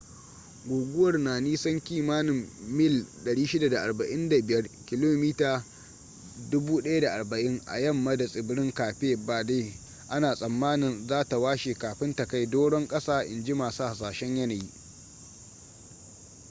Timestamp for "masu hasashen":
13.53-14.37